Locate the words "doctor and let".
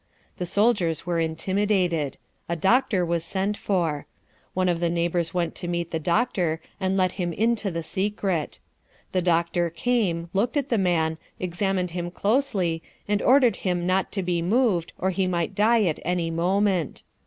5.99-7.11